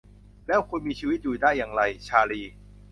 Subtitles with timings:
[0.47, 2.41] แล้วคุณมีชีวิตอยู่ได้อย่างไร ชาลี